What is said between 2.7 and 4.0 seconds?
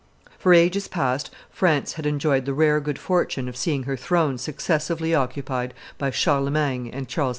good fortune of seeing her